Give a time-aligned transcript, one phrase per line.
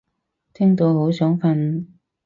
[0.53, 1.85] 聽到好想瞓